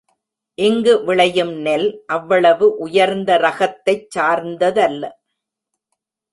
இங்கு 0.57 1.03
விளையும் 1.03 1.51
நெல் 1.57 1.85
அவ்வளவு 2.07 2.77
உயர்ந்த 2.77 3.37
ரகத்தைச் 3.37 4.09
சார்ந்ததல்ல. 4.17 5.03